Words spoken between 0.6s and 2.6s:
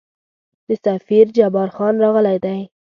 د سفیر جبارخان راغلی دی.